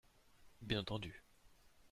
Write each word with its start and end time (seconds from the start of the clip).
Bien 0.61 0.79
entendu. 0.79 1.13